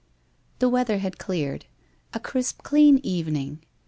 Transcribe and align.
The 0.57 0.67
weather 0.67 0.97
had 0.97 1.19
cleared. 1.19 1.67
A 2.13 2.19
crisp 2.19 2.63
clean 2.63 2.99
evening 3.03 3.63